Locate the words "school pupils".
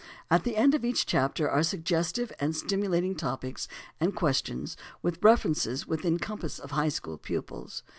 6.89-7.83